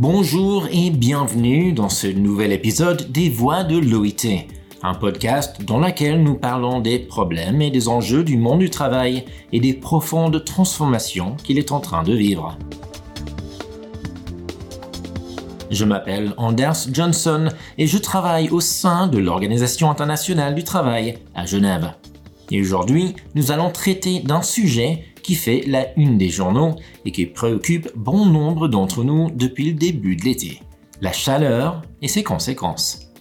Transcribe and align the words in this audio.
Bonjour 0.00 0.66
et 0.72 0.88
bienvenue 0.88 1.74
dans 1.74 1.90
ce 1.90 2.06
nouvel 2.06 2.52
épisode 2.52 3.12
des 3.12 3.28
Voix 3.28 3.64
de 3.64 3.76
l'OIT, 3.76 4.46
un 4.82 4.94
podcast 4.94 5.62
dans 5.62 5.78
lequel 5.78 6.22
nous 6.22 6.36
parlons 6.36 6.80
des 6.80 7.00
problèmes 7.00 7.60
et 7.60 7.70
des 7.70 7.86
enjeux 7.86 8.24
du 8.24 8.38
monde 8.38 8.60
du 8.60 8.70
travail 8.70 9.26
et 9.52 9.60
des 9.60 9.74
profondes 9.74 10.42
transformations 10.42 11.36
qu'il 11.44 11.58
est 11.58 11.70
en 11.70 11.80
train 11.80 12.02
de 12.02 12.14
vivre. 12.14 12.56
Je 15.70 15.84
m'appelle 15.84 16.32
Anders 16.38 16.88
Johnson 16.90 17.50
et 17.76 17.86
je 17.86 17.98
travaille 17.98 18.48
au 18.48 18.60
sein 18.60 19.06
de 19.06 19.18
l'Organisation 19.18 19.90
internationale 19.90 20.54
du 20.54 20.64
travail 20.64 21.18
à 21.34 21.44
Genève. 21.44 21.92
Et 22.50 22.58
aujourd'hui, 22.62 23.16
nous 23.34 23.52
allons 23.52 23.70
traiter 23.70 24.20
d'un 24.20 24.40
sujet 24.40 25.04
qui 25.30 25.36
fait 25.36 25.62
la 25.64 25.96
une 25.96 26.18
des 26.18 26.28
journaux 26.28 26.74
et 27.04 27.12
qui 27.12 27.24
préoccupe 27.24 27.88
bon 27.94 28.26
nombre 28.26 28.66
d'entre 28.66 29.04
nous 29.04 29.30
depuis 29.30 29.66
le 29.66 29.74
début 29.74 30.16
de 30.16 30.24
l'été. 30.24 30.60
La 31.00 31.12
chaleur 31.12 31.82
et 32.02 32.08
ses 32.08 32.24
conséquences. 32.24 33.12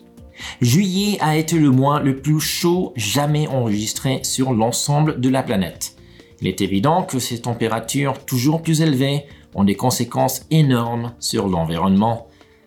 Juillet 0.59 1.19
a 1.21 1.37
été 1.37 1.59
le 1.59 1.69
mois 1.69 1.99
le 1.99 2.15
plus 2.15 2.39
chaud 2.39 2.93
jamais 2.95 3.47
enregistré 3.47 4.21
sur 4.23 4.53
l'ensemble 4.53 5.21
de 5.21 5.29
la 5.29 5.43
planète. 5.43 5.97
Il 6.41 6.47
est 6.47 6.61
évident 6.61 7.03
que 7.03 7.19
ces 7.19 7.41
températures 7.41 8.25
toujours 8.25 8.63
plus 8.63 8.81
élevées 8.81 9.25
ont 9.53 9.63
des 9.63 9.75
conséquences 9.75 10.47
énormes 10.49 11.13
sur 11.19 11.47
l'environnement, 11.47 12.25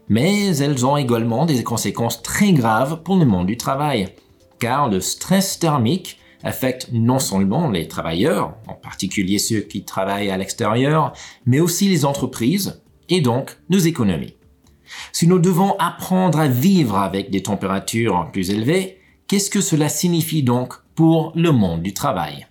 mais 0.08 0.56
elles 0.58 0.86
ont 0.86 0.96
également 0.96 1.46
des 1.46 1.64
conséquences 1.64 2.22
très 2.22 2.52
graves 2.52 3.02
pour 3.02 3.16
le 3.16 3.24
monde 3.24 3.48
du 3.48 3.56
travail, 3.56 4.06
car 4.60 4.88
le 4.88 5.00
stress 5.00 5.58
thermique 5.58 6.20
affecte 6.42 6.88
non 6.92 7.18
seulement 7.18 7.70
les 7.70 7.88
travailleurs, 7.88 8.54
en 8.66 8.74
particulier 8.74 9.38
ceux 9.38 9.60
qui 9.60 9.84
travaillent 9.84 10.30
à 10.30 10.36
l'extérieur, 10.36 11.12
mais 11.46 11.60
aussi 11.60 11.88
les 11.88 12.04
entreprises 12.04 12.82
et 13.08 13.20
donc 13.20 13.56
nos 13.68 13.78
économies. 13.78 14.34
Si 15.12 15.26
nous 15.26 15.38
devons 15.38 15.76
apprendre 15.78 16.38
à 16.38 16.48
vivre 16.48 16.96
avec 16.98 17.30
des 17.30 17.42
températures 17.42 18.30
plus 18.32 18.50
élevées, 18.50 18.98
qu'est-ce 19.26 19.50
que 19.50 19.60
cela 19.60 19.88
signifie 19.88 20.42
donc 20.42 20.74
pour 20.94 21.32
le 21.34 21.52
monde 21.52 21.82
du 21.82 21.94
travail? 21.94 22.46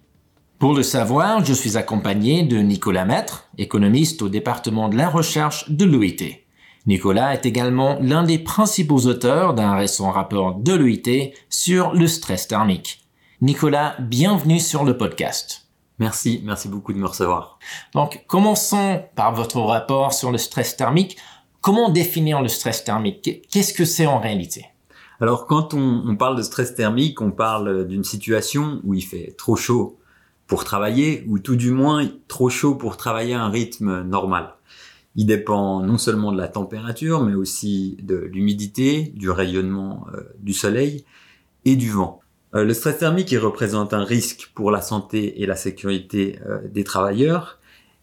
Pour 0.57 0.73
le 0.75 0.83
savoir, 0.83 1.43
je 1.43 1.53
suis 1.53 1.75
accompagné 1.75 2.43
de 2.43 2.57
Nicolas 2.57 3.05
Maître, 3.05 3.49
économiste 3.57 4.21
au 4.21 4.29
département 4.29 4.89
de 4.89 4.95
la 4.95 5.09
recherche 5.09 5.69
de 5.71 5.85
l'OIT. 5.85 6.41
Nicolas 6.85 7.33
est 7.33 7.45
également 7.45 7.97
l'un 7.99 8.23
des 8.23 8.39
principaux 8.39 9.07
auteurs 9.07 9.53
d'un 9.53 9.75
récent 9.75 10.11
rapport 10.11 10.55
de 10.55 10.73
l'OIT 10.73 11.33
sur 11.49 11.93
le 11.93 12.07
stress 12.07 12.47
thermique. 12.47 13.00
Nicolas, 13.43 13.95
bienvenue 13.99 14.59
sur 14.59 14.83
le 14.83 14.95
podcast. 14.97 15.65
Merci, 15.97 16.43
merci 16.45 16.67
beaucoup 16.67 16.93
de 16.93 16.99
me 16.99 17.07
recevoir. 17.07 17.57
Donc, 17.95 18.23
commençons 18.27 19.03
par 19.15 19.33
votre 19.33 19.59
rapport 19.61 20.13
sur 20.13 20.31
le 20.31 20.37
stress 20.37 20.77
thermique. 20.77 21.17
Comment 21.59 21.89
définir 21.89 22.43
le 22.43 22.47
stress 22.47 22.83
thermique? 22.83 23.47
Qu'est-ce 23.49 23.73
que 23.73 23.83
c'est 23.83 24.05
en 24.05 24.19
réalité? 24.19 24.67
Alors, 25.19 25.47
quand 25.47 25.73
on, 25.73 26.15
parle 26.17 26.37
de 26.37 26.43
stress 26.43 26.75
thermique, 26.75 27.19
on 27.19 27.31
parle 27.31 27.87
d'une 27.87 28.03
situation 28.03 28.79
où 28.83 28.93
il 28.93 29.01
fait 29.01 29.33
trop 29.39 29.55
chaud 29.55 29.97
pour 30.45 30.63
travailler, 30.63 31.25
ou 31.27 31.39
tout 31.39 31.55
du 31.55 31.71
moins 31.71 32.07
trop 32.27 32.51
chaud 32.51 32.75
pour 32.75 32.95
travailler 32.95 33.33
à 33.33 33.41
un 33.41 33.49
rythme 33.49 34.03
normal. 34.03 34.53
Il 35.15 35.25
dépend 35.25 35.81
non 35.81 35.97
seulement 35.97 36.31
de 36.31 36.37
la 36.37 36.47
température, 36.47 37.23
mais 37.23 37.33
aussi 37.33 37.97
de 38.03 38.17
l'humidité, 38.17 39.11
du 39.15 39.31
rayonnement 39.31 40.05
euh, 40.13 40.21
du 40.37 40.53
soleil 40.53 41.05
et 41.65 41.75
du 41.75 41.89
vent. 41.89 42.20
Euh, 42.53 42.63
le 42.63 42.73
stress 42.73 42.97
thermique 42.97 43.31
il 43.31 43.37
représente 43.37 43.93
un 43.93 44.03
risque 44.03 44.51
pour 44.53 44.71
la 44.71 44.81
santé 44.81 45.41
et 45.41 45.45
la 45.45 45.55
sécurité 45.55 46.39
euh, 46.45 46.59
des 46.67 46.83
travailleurs 46.83 47.59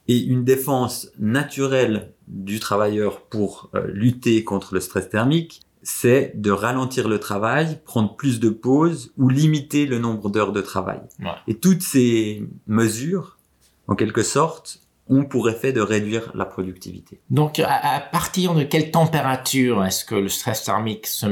et 0.09 0.19
une 0.19 0.43
défense 0.45 1.11
naturelle 1.19 2.13
du 2.29 2.61
travailleur 2.61 3.21
pour 3.21 3.71
euh, 3.75 3.87
lutter 3.89 4.43
contre 4.45 4.73
le 4.73 4.81
stress 4.81 5.11
thermique, 5.11 5.61
c'est 5.83 6.33
de 6.35 6.51
ralentir 6.51 7.09
le 7.09 7.21
travail, 7.21 7.81
prendre 7.85 8.17
plus 8.17 8.41
de 8.41 8.49
pauses 8.49 9.13
ou 9.19 9.29
limiter 9.29 9.87
le 9.87 9.99
nombre 9.99 10.31
d'heures 10.31 10.53
de 10.53 10.61
travail. 10.61 11.01
Et 11.47 11.55
toutes 11.55 11.83
ces 11.83 12.43
mesures, 12.67 13.39
en 13.87 13.95
quelque 13.95 14.23
sorte, 14.23 14.81
ont 15.09 15.25
pour 15.25 15.49
effet 15.49 15.73
de 15.73 15.81
réduire 15.81 16.31
la 16.35 16.45
productivité. 16.45 17.21
Donc, 17.31 17.61
à, 17.61 18.01
partir 18.13 18.55
de 18.55 18.63
quelle 18.63 18.91
température 18.91 19.85
est-ce 19.85 20.05
que 20.05 20.15
le 20.15 20.29
stress 20.29 20.65
thermique 20.65 21.07
se, 21.07 21.27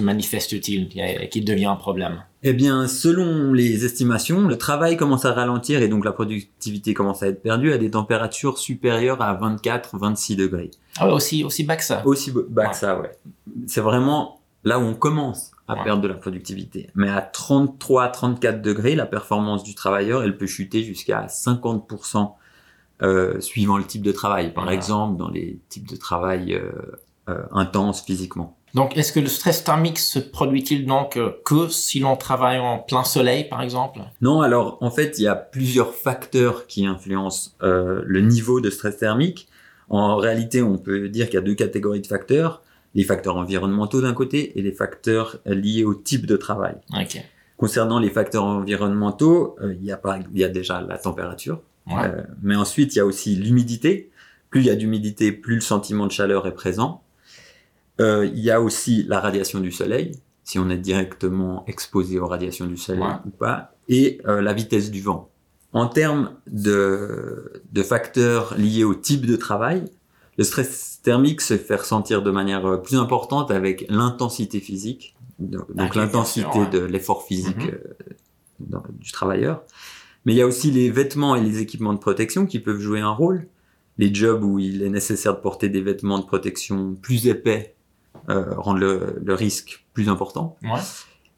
manifeste-t-il, 0.00 0.88
qu'il 1.28 1.44
devient 1.44 1.66
un 1.66 1.76
problème? 1.76 2.22
Eh 2.42 2.52
bien, 2.52 2.86
selon 2.86 3.52
les 3.52 3.84
estimations, 3.84 4.46
le 4.46 4.56
travail 4.56 4.96
commence 4.96 5.24
à 5.24 5.32
ralentir 5.32 5.82
et 5.82 5.88
donc 5.88 6.04
la 6.04 6.12
productivité 6.12 6.94
commence 6.94 7.22
à 7.22 7.28
être 7.28 7.42
perdue 7.42 7.72
à 7.72 7.78
des 7.78 7.90
températures 7.90 8.58
supérieures 8.58 9.20
à 9.20 9.34
24-26 9.34 10.36
degrés. 10.36 10.70
Ah 10.98 11.08
ouais, 11.08 11.12
aussi, 11.12 11.42
aussi 11.42 11.64
bas 11.64 11.76
que 11.76 11.84
ça 11.84 12.02
Aussi 12.04 12.32
bas 12.32 12.68
que 12.68 12.76
ça, 12.76 13.00
ouais. 13.00 13.10
C'est 13.66 13.80
vraiment 13.80 14.40
là 14.64 14.78
où 14.78 14.82
on 14.82 14.94
commence 14.94 15.52
à 15.68 15.76
perdre 15.82 16.02
de 16.02 16.08
la 16.08 16.14
productivité. 16.14 16.90
Mais 16.94 17.08
à 17.08 17.20
33-34 17.20 18.60
degrés, 18.60 18.94
la 18.94 19.06
performance 19.06 19.64
du 19.64 19.74
travailleur, 19.74 20.22
elle 20.22 20.36
peut 20.36 20.46
chuter 20.46 20.84
jusqu'à 20.84 21.26
50% 21.26 22.32
euh, 23.02 23.40
suivant 23.40 23.76
le 23.76 23.84
type 23.84 24.02
de 24.02 24.12
travail. 24.12 24.54
Par 24.54 24.70
exemple, 24.70 25.18
dans 25.18 25.28
les 25.28 25.58
types 25.68 25.86
de 25.86 25.96
travail 25.96 26.54
euh, 26.54 26.72
euh, 27.28 27.42
intenses 27.52 28.02
physiquement. 28.02 28.56
Donc, 28.72 28.96
est-ce 28.96 29.12
que 29.12 29.20
le 29.20 29.26
stress 29.26 29.64
thermique 29.64 29.98
se 29.98 30.18
produit-il 30.18 30.86
donc 30.86 31.18
que 31.44 31.68
si 31.68 32.00
l'on 32.00 32.16
travaille 32.16 32.58
en 32.58 32.78
plein 32.78 33.04
soleil, 33.04 33.48
par 33.48 33.60
exemple? 33.60 34.00
Non, 34.22 34.40
alors 34.40 34.78
en 34.80 34.90
fait, 34.90 35.18
il 35.18 35.22
y 35.22 35.28
a 35.28 35.36
plusieurs 35.36 35.94
facteurs 35.94 36.66
qui 36.66 36.86
influencent 36.86 37.52
le 37.60 38.20
niveau 38.20 38.60
de 38.60 38.70
stress 38.70 38.98
thermique. 38.98 39.48
En 39.88 40.16
réalité, 40.16 40.62
on 40.62 40.78
peut 40.78 41.08
dire 41.08 41.26
qu'il 41.26 41.34
y 41.34 41.38
a 41.38 41.42
deux 41.42 41.54
catégories 41.54 42.00
de 42.00 42.06
facteurs 42.06 42.62
les 42.94 43.04
facteurs 43.04 43.36
environnementaux 43.36 44.00
d'un 44.00 44.14
côté 44.14 44.58
et 44.58 44.62
les 44.62 44.72
facteurs 44.72 45.36
liés 45.44 45.84
au 45.84 45.94
type 45.94 46.24
de 46.24 46.34
travail. 46.38 46.76
Okay. 46.98 47.24
Concernant 47.58 47.98
les 47.98 48.08
facteurs 48.08 48.44
environnementaux, 48.44 49.56
il, 49.62 49.84
y 49.84 49.92
a 49.92 50.00
il 50.32 50.38
y 50.38 50.44
a 50.44 50.48
déjà 50.48 50.80
la 50.80 50.96
température, 50.96 51.60
euh, 51.92 52.22
mais 52.42 52.56
ensuite, 52.56 52.94
il 52.94 52.98
y 52.98 53.00
a 53.00 53.06
aussi 53.06 53.36
l'humidité. 53.36 54.10
Plus 54.50 54.60
il 54.60 54.66
y 54.66 54.70
a 54.70 54.76
d'humidité, 54.76 55.32
plus 55.32 55.56
le 55.56 55.60
sentiment 55.60 56.06
de 56.06 56.12
chaleur 56.12 56.46
est 56.46 56.54
présent. 56.54 57.02
Euh, 58.00 58.26
il 58.26 58.40
y 58.40 58.50
a 58.50 58.60
aussi 58.60 59.04
la 59.04 59.20
radiation 59.20 59.60
du 59.60 59.72
soleil, 59.72 60.12
si 60.44 60.58
on 60.58 60.68
est 60.68 60.78
directement 60.78 61.64
exposé 61.66 62.18
aux 62.18 62.26
radiations 62.26 62.66
du 62.66 62.76
soleil 62.76 63.08
ou 63.24 63.30
pas, 63.30 63.74
et 63.88 64.20
euh, 64.26 64.42
la 64.42 64.52
vitesse 64.52 64.90
du 64.90 65.00
vent. 65.00 65.30
En 65.72 65.86
termes 65.86 66.32
de, 66.46 67.62
de 67.72 67.82
facteurs 67.82 68.54
liés 68.56 68.84
au 68.84 68.94
type 68.94 69.26
de 69.26 69.36
travail, 69.36 69.84
le 70.38 70.44
stress 70.44 71.00
thermique 71.02 71.40
se 71.40 71.56
fait 71.56 71.76
ressentir 71.76 72.22
de 72.22 72.30
manière 72.30 72.82
plus 72.82 72.98
importante 72.98 73.50
avec 73.50 73.86
l'intensité 73.88 74.60
physique, 74.60 75.16
donc 75.38 75.94
l'intensité 75.94 76.66
de 76.70 76.80
l'effort 76.80 77.24
physique 77.24 77.72
mm-hmm. 78.62 78.98
du 78.98 79.12
travailleur. 79.12 79.62
Mais 80.26 80.32
il 80.32 80.36
y 80.36 80.42
a 80.42 80.46
aussi 80.46 80.70
les 80.72 80.90
vêtements 80.90 81.36
et 81.36 81.40
les 81.40 81.60
équipements 81.60 81.94
de 81.94 81.98
protection 81.98 82.46
qui 82.46 82.58
peuvent 82.58 82.80
jouer 82.80 83.00
un 83.00 83.12
rôle. 83.12 83.46
Les 83.96 84.12
jobs 84.12 84.42
où 84.44 84.58
il 84.58 84.82
est 84.82 84.90
nécessaire 84.90 85.36
de 85.36 85.40
porter 85.40 85.68
des 85.70 85.80
vêtements 85.80 86.18
de 86.18 86.26
protection 86.26 86.96
plus 87.00 87.28
épais 87.28 87.76
euh, 88.28 88.54
rendent 88.58 88.80
le, 88.80 89.20
le, 89.24 89.34
risque 89.34 89.86
plus 89.94 90.08
important. 90.08 90.56
Ouais. 90.64 90.80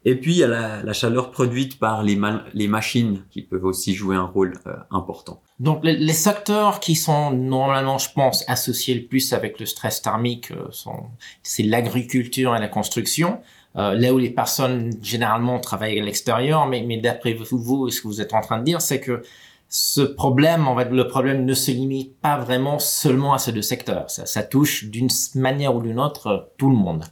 Et 0.05 0.15
puis 0.15 0.31
il 0.31 0.37
y 0.37 0.43
a 0.43 0.47
la, 0.47 0.81
la 0.81 0.93
chaleur 0.93 1.29
produite 1.29 1.77
par 1.77 2.03
les, 2.03 2.19
les, 2.53 2.67
machines 2.67 3.23
qui 3.29 3.43
peuvent 3.43 3.65
aussi 3.65 3.93
jouer 3.93 4.15
un 4.15 4.23
rôle 4.23 4.53
euh, 4.65 4.73
important. 4.89 5.41
Donc 5.59 5.83
les, 5.83 5.95
les, 5.95 6.13
secteurs 6.13 6.79
qui 6.79 6.95
sont 6.95 7.31
normalement, 7.31 7.97
je 7.97 8.11
pense, 8.11 8.43
associés 8.47 8.95
le 8.95 9.05
plus 9.05 9.33
avec 9.33 9.59
le 9.59 9.65
stress 9.65 10.01
thermique, 10.01 10.51
euh, 10.51 10.69
c'est 11.43 11.63
l'agriculture 11.63 12.55
et 12.55 12.59
la 12.59 12.69
construction. 12.69 13.39
Euh, 13.75 13.93
là 13.93 14.13
où 14.13 14.17
les 14.17 14.31
personnes 14.31 14.91
généralement 15.01 15.59
travaillent 15.59 15.99
à 15.99 16.03
l'extérieur, 16.03 16.65
mais, 16.67 16.97
d'après 16.97 17.33
vous, 17.33 17.89
ce 17.89 18.01
que 18.01 18.07
vous 18.07 18.21
êtes 18.21 18.33
en 18.33 18.41
train 18.41 18.59
de 18.59 18.63
dire, 18.63 18.81
c'est 18.81 18.99
que 18.99 19.21
ce 19.67 20.01
problème, 20.01 20.67
en 20.67 20.75
fait, 20.75 20.89
le 20.89 21.07
problème 21.07 21.45
ne 21.45 21.53
se 21.53 21.69
limite 21.69 22.17
pas 22.19 22.39
vraiment 22.39 22.79
seulement 22.79 23.33
à 23.33 23.37
ces 23.37 23.51
deux 23.51 23.61
secteurs. 23.61 24.09
Ça, 24.09 24.43
touche 24.43 24.85
d'une 24.85 25.09
manière 25.35 25.75
ou 25.75 25.81
d'une 25.81 25.99
autre 25.99 26.49
tout 26.57 26.69
le 26.69 26.75
monde. 26.75 27.03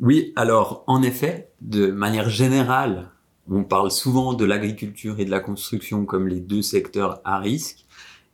Oui, 0.00 0.32
alors 0.36 0.84
en 0.86 1.02
effet, 1.02 1.50
de 1.62 1.86
manière 1.86 2.28
générale, 2.28 3.10
on 3.50 3.64
parle 3.64 3.90
souvent 3.90 4.34
de 4.34 4.44
l'agriculture 4.44 5.18
et 5.20 5.24
de 5.24 5.30
la 5.30 5.40
construction 5.40 6.04
comme 6.04 6.28
les 6.28 6.40
deux 6.40 6.62
secteurs 6.62 7.20
à 7.24 7.38
risque. 7.38 7.86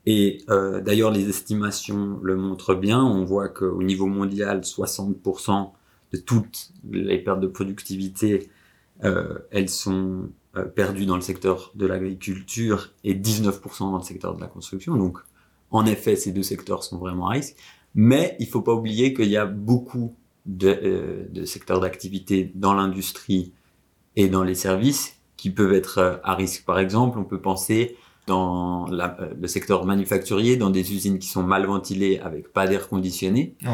Et 0.07 0.39
euh, 0.49 0.81
d'ailleurs, 0.81 1.11
les 1.11 1.29
estimations 1.29 2.19
le 2.23 2.37
montrent 2.37 2.75
bien. 2.75 3.03
On 3.03 3.25
voit 3.25 3.49
qu'au 3.49 3.83
niveau 3.83 4.07
mondial, 4.07 4.61
60% 4.61 5.71
de 6.13 6.19
toutes 6.19 6.71
les 6.91 7.19
pertes 7.19 7.41
de 7.41 7.47
productivité, 7.47 8.51
euh, 9.05 9.39
elles 9.51 9.69
sont 9.69 10.31
euh, 10.57 10.65
perdues 10.65 11.07
dans 11.07 11.17
le 11.17 11.23
secteur 11.23 11.73
de 11.75 11.87
l'agriculture 11.87 12.93
et 13.05 13.15
19% 13.15 13.91
dans 13.91 13.99
le 13.99 14.03
secteur 14.03 14.35
de 14.35 14.41
la 14.41 14.47
construction. 14.47 14.97
Donc, 14.97 15.19
en 15.71 15.85
effet, 15.87 16.17
ces 16.17 16.33
deux 16.33 16.43
secteurs 16.43 16.83
sont 16.83 16.99
vraiment 16.99 17.29
à 17.29 17.33
risque. 17.33 17.57
Mais 17.95 18.37
il 18.39 18.47
faut 18.47 18.63
pas 18.63 18.73
oublier 18.73 19.15
qu'il 19.15 19.29
y 19.29 19.37
a 19.37 19.47
beaucoup 19.47 20.15
de, 20.47 20.69
euh, 20.69 21.27
de 21.31 21.45
secteurs 21.45 21.81
d'activité 21.81 22.53
dans 22.55 22.75
l'industrie 22.75 23.53
et 24.17 24.29
dans 24.29 24.43
les 24.43 24.55
services 24.55 25.17
qui 25.37 25.51
peuvent 25.51 25.73
être 25.73 26.21
à 26.25 26.35
risque. 26.35 26.65
Par 26.65 26.79
exemple, 26.79 27.19
on 27.19 27.25
peut 27.25 27.41
penser 27.41 27.97
dans 28.27 28.87
la, 28.87 29.17
le 29.41 29.47
secteur 29.47 29.87
manufacturier, 29.87 30.57
dans 30.57 30.71
des 30.71 30.93
usines 30.93 31.19
qui 31.19 31.29
sont 31.29 31.43
mal 31.43 31.67
ventilées 31.67 32.19
avec 32.19 32.53
pas 32.53 32.67
d'air 32.67 32.89
conditionné. 32.89 33.55
Ouais 33.63 33.71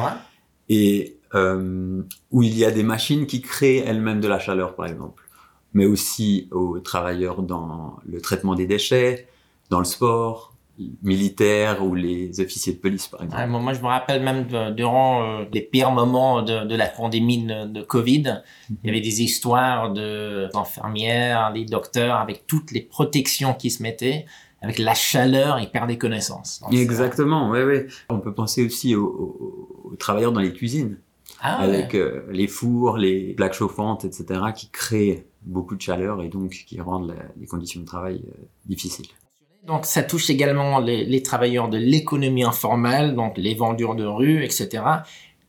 et 0.68 1.18
euh, 1.34 2.02
où 2.30 2.42
il 2.42 2.56
y 2.56 2.64
a 2.64 2.70
des 2.70 2.82
machines 2.82 3.26
qui 3.26 3.40
créent 3.40 3.78
elles-mêmes 3.78 4.20
de 4.20 4.28
la 4.28 4.38
chaleur, 4.38 4.74
par 4.74 4.86
exemple, 4.86 5.24
mais 5.72 5.86
aussi 5.86 6.48
aux 6.52 6.78
travailleurs 6.80 7.42
dans 7.42 7.96
le 8.06 8.20
traitement 8.20 8.54
des 8.54 8.66
déchets, 8.66 9.28
dans 9.70 9.78
le 9.78 9.84
sport, 9.84 10.54
militaire 11.02 11.84
ou 11.84 11.94
les 11.94 12.40
officiers 12.40 12.72
de 12.72 12.78
police, 12.78 13.06
par 13.06 13.22
exemple. 13.22 13.46
moi, 13.46 13.72
je 13.74 13.80
me 13.80 13.86
rappelle 13.86 14.22
même 14.22 14.74
durant 14.74 15.22
euh, 15.22 15.44
les 15.52 15.60
pires 15.60 15.92
moments 15.92 16.42
de, 16.42 16.64
de 16.64 16.74
la 16.74 16.88
pandémie 16.88 17.44
de, 17.44 17.66
de 17.66 17.82
Covid, 17.82 18.42
il 18.70 18.86
y 18.86 18.90
avait 18.90 19.00
des 19.00 19.22
histoires 19.22 19.92
d'infirmières, 19.92 21.52
des 21.52 21.64
docteurs 21.64 22.16
avec 22.16 22.46
toutes 22.48 22.72
les 22.72 22.80
protections 22.80 23.54
qui 23.54 23.70
se 23.70 23.82
mettaient 23.82 24.26
avec 24.64 24.78
la 24.78 24.94
chaleur, 24.94 25.60
ils 25.60 25.70
perdaient 25.70 25.98
connaissance. 25.98 26.62
Exactement, 26.72 27.50
oui, 27.50 27.62
oui. 27.62 27.80
On 28.08 28.18
peut 28.18 28.32
penser 28.32 28.64
aussi 28.64 28.96
aux, 28.96 29.94
travailleurs 29.98 30.32
dans 30.32 30.40
les 30.40 30.52
cuisines, 30.52 30.98
ah, 31.46 31.58
avec 31.58 31.94
euh, 31.94 32.22
les 32.30 32.48
fours, 32.48 32.96
les 32.96 33.34
plaques 33.34 33.52
chauffantes, 33.52 34.06
etc., 34.06 34.40
qui 34.56 34.70
créent 34.70 35.26
beaucoup 35.42 35.76
de 35.76 35.80
chaleur 35.82 36.22
et 36.22 36.28
donc 36.28 36.52
qui 36.66 36.80
rendent 36.80 37.14
les 37.38 37.46
conditions 37.46 37.82
de 37.82 37.84
travail 37.84 38.22
euh, 38.26 38.44
difficiles. 38.64 39.08
Donc 39.62 39.84
ça 39.84 40.02
touche 40.02 40.30
également 40.30 40.78
les, 40.78 41.22
travailleurs 41.22 41.68
de 41.68 41.76
l'économie 41.76 42.44
informelle, 42.44 43.14
donc 43.14 43.36
les 43.36 43.54
vendeurs 43.54 43.94
de 43.94 44.06
rue, 44.06 44.42
etc., 44.42 44.84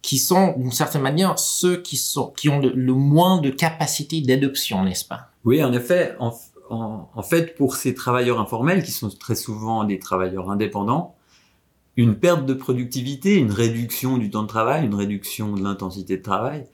qui 0.02 0.18
sont 0.18 0.54
d'une 0.58 0.72
certaine 0.72 1.02
manière 1.02 1.40
ceux 1.40 1.82
qui, 1.82 1.96
sont, 1.96 2.34
qui 2.36 2.50
ont 2.50 2.60
le, 2.60 2.94
moins 2.94 3.40
de 3.40 3.50
capacité 3.50 4.20
d'adoption, 4.20 4.84
n'est-ce 4.84 5.06
pas? 5.06 5.30
Oui, 5.46 5.64
en 5.64 5.72
effet. 5.72 6.16
En, 6.20 6.34
en, 6.70 7.24
fait, 7.24 7.56
pour 7.56 7.76
ces 7.78 7.94
travailleurs 7.96 8.42
informels, 8.42 8.84
qui 8.84 8.92
sont 8.92 9.10
très 9.10 9.36
souvent 9.36 9.86
des 9.86 10.00
travailleurs 10.00 10.52
indépendants, 10.52 11.15
une 11.98 12.16
perte 12.16 12.46
de 12.46 12.54
productivité, 12.54 13.36
une 13.36 13.52
réduction 13.52 14.18
du 14.18 14.30
temps 14.30 14.44
de 14.44 14.48
travail, 14.48 14.86
une 14.86 14.96
réduction 14.96 15.54
de 15.54 15.64
l'intensité 15.64 16.18
de 16.18 16.22
travail, 16.22 16.66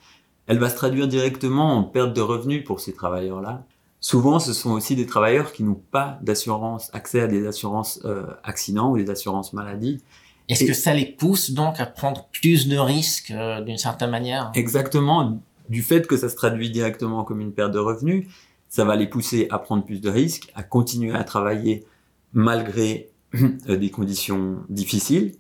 elle 0.48 0.58
va 0.58 0.70
se 0.70 0.76
traduire 0.76 1.08
directement 1.08 1.78
en 1.78 1.84
perte 1.84 2.14
de 2.14 2.22
revenus 2.22 2.64
pour 2.64 2.80
ces 2.80 2.94
travailleurs-là. 2.94 3.66
Souvent, 4.00 4.40
ce 4.40 4.54
sont 4.54 4.72
aussi 4.72 4.96
des 4.96 5.06
travailleurs 5.06 5.54
qui 5.54 5.64
n'ont 5.64 5.82
pas 5.92 6.18
d'assurance, 6.24 6.90
accès 6.94 7.22
à 7.22 7.28
des 7.28 7.46
assurances 7.46 8.02
euh, 8.04 8.26
accidents 8.44 8.92
ou 8.92 8.98
des 8.98 9.10
assurances 9.12 9.54
maladie. 9.54 10.02
Est-ce 10.50 10.66
que 10.66 10.74
ça 10.74 10.94
les 10.94 11.06
pousse 11.06 11.52
donc 11.52 11.80
à 11.80 11.86
prendre 11.86 12.28
plus 12.32 12.68
de 12.68 12.78
risques 12.78 13.32
euh, 13.32 13.62
d'une 13.62 13.78
certaine 13.78 14.10
manière? 14.10 14.52
Exactement. 14.56 15.40
Du 15.70 15.84
fait 15.84 16.08
que 16.08 16.18
ça 16.18 16.30
se 16.30 16.36
traduit 16.36 16.72
directement 16.72 17.24
comme 17.24 17.40
une 17.40 17.54
perte 17.54 17.72
de 17.72 17.80
revenus, 17.80 18.28
ça 18.68 18.84
va 18.84 18.96
les 18.96 19.08
pousser 19.08 19.48
à 19.52 19.60
prendre 19.60 19.86
plus 19.86 20.02
de 20.02 20.10
risques, 20.10 20.52
à 20.56 20.64
continuer 20.64 21.14
à 21.14 21.24
travailler 21.24 21.86
malgré 22.34 23.11
des 23.68 23.90
conditions 23.90 24.60
difficiles. 24.70 25.34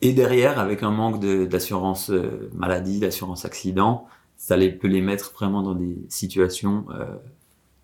Et 0.00 0.12
derrière, 0.12 0.58
avec 0.58 0.82
un 0.82 0.90
manque 0.90 1.20
d'assurance 1.20 2.10
euh, 2.10 2.50
maladie, 2.54 3.00
d'assurance 3.00 3.44
accident, 3.44 4.06
ça 4.36 4.56
les, 4.56 4.70
peut 4.70 4.86
les 4.88 5.00
mettre 5.00 5.32
vraiment 5.32 5.62
dans 5.62 5.74
des 5.74 5.96
situations 6.08 6.86
euh, 6.90 7.04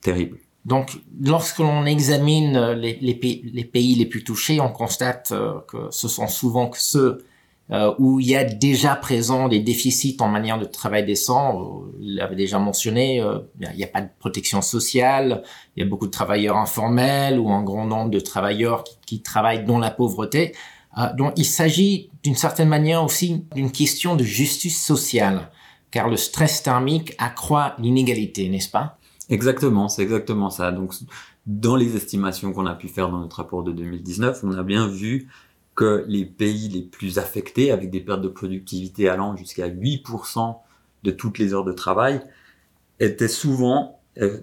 terribles. 0.01 0.39
Donc, 0.65 0.99
lorsque 1.21 1.59
l'on 1.59 1.85
examine 1.85 2.73
les, 2.73 2.97
les, 3.01 3.15
pays, 3.15 3.51
les, 3.53 3.65
pays, 3.65 3.97
les 3.97 4.07
plus 4.07 4.25
touchés, 4.25 4.61
on 4.61 4.71
constate 4.71 5.35
que 5.69 5.89
ce 5.91 6.09
sont 6.09 6.27
souvent 6.27 6.69
que 6.69 6.81
ceux 6.81 7.23
euh, 7.71 7.95
où 7.99 8.21
il 8.21 8.27
y 8.27 8.37
a 8.37 8.45
déjà 8.45 8.95
présent 8.95 9.49
des 9.49 9.59
déficits 9.59 10.19
en 10.21 10.29
manière 10.29 10.59
de 10.59 10.67
travail 10.67 11.07
décent. 11.07 11.63
Euh, 11.63 11.97
il 11.99 12.17
l'avait 12.17 12.37
déjà 12.37 12.59
mentionné, 12.59 13.23
euh, 13.23 13.39
il 13.59 13.77
n'y 13.77 13.85
a 13.85 13.87
pas 13.87 14.03
de 14.03 14.11
protection 14.19 14.61
sociale, 14.61 15.43
il 15.75 15.83
y 15.83 15.87
a 15.87 15.89
beaucoup 15.89 16.07
de 16.07 16.11
travailleurs 16.11 16.59
informels 16.59 17.39
ou 17.39 17.51
un 17.51 17.63
grand 17.63 17.87
nombre 17.87 18.11
de 18.11 18.21
travailleurs 18.21 18.85
qui, 18.85 18.99
qui 19.07 19.23
travaillent 19.23 19.65
dans 19.65 19.79
la 19.79 19.91
pauvreté. 19.91 20.55
donc 21.17 21.33
il 21.37 21.47
s'agit 21.47 22.11
d'une 22.23 22.37
certaine 22.37 22.69
manière 22.69 23.03
aussi 23.03 23.47
d'une 23.55 23.73
question 23.73 24.15
de 24.15 24.25
justice 24.25 24.85
sociale, 24.85 25.51
car 25.91 26.11
le 26.11 26.19
stress 26.19 26.63
thermique 26.63 27.15
accroît 27.17 27.77
l'inégalité, 27.79 28.49
n'est-ce 28.51 28.71
pas? 28.71 28.99
Exactement, 29.31 29.89
c'est 29.89 30.03
exactement 30.03 30.51
ça. 30.51 30.71
Donc 30.71 30.93
dans 31.47 31.77
les 31.77 31.97
estimations 31.97 32.53
qu'on 32.53 32.67
a 32.67 32.75
pu 32.75 32.89
faire 32.89 33.11
dans 33.11 33.21
notre 33.21 33.37
rapport 33.37 33.63
de 33.63 33.73
2019, 33.73 34.41
on 34.45 34.53
a 34.53 34.63
bien 34.63 34.87
vu 34.87 35.29
que 35.75 36.05
les 36.07 36.25
pays 36.25 36.69
les 36.69 36.83
plus 36.83 37.19
affectés, 37.19 37.71
avec 37.71 37.91
des 37.91 38.01
pertes 38.01 38.23
de 38.23 38.29
productivité 38.29 39.09
allant 39.09 39.37
jusqu'à 39.37 39.69
8% 39.69 40.57
de 41.03 41.11
toutes 41.11 41.39
les 41.39 41.53
heures 41.53 41.65
de 41.65 41.73
travail, 41.73 42.21
étaient 43.01 43.29
souvent 43.29 44.01
euh, 44.19 44.39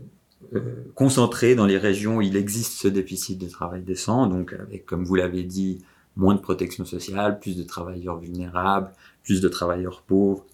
euh, 0.54 0.92
concentrés 0.95 1.56
dans 1.56 1.66
les 1.66 1.78
régions 1.78 2.18
où 2.18 2.22
il 2.22 2.36
existe 2.36 2.74
ce 2.74 2.88
déficit 2.88 3.39
de 3.39 3.48
travail 3.48 3.81
décent, 3.81 4.28
donc 4.28 4.54
avec, 4.54 4.86
comme 4.86 5.06
vous 5.06 5.16
l'avez 5.16 5.44
dit, 5.44 5.80
moins 6.18 6.36
de 6.36 6.42
protection 6.42 6.83
sociale, 6.83 7.39
plus 7.39 7.56
de 7.56 7.63
travailleurs 7.63 8.19
vulnérables, 8.19 8.92
plus 9.24 9.39
de 9.39 9.48
travailleurs 9.48 10.01
pauvres 10.01 10.45